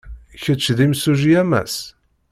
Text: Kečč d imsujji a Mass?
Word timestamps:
Kečč 0.41 0.65
d 0.77 0.79
imsujji 0.85 1.33
a 1.41 1.43
Mass? 1.51 1.75